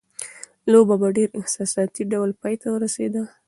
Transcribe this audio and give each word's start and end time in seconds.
لوبه 0.71 0.95
په 1.01 1.07
ډېر 1.17 1.29
احساساتي 1.39 2.03
ډول 2.11 2.29
پای 2.41 2.55
ته 2.61 2.67
ورسېده. 2.71 3.23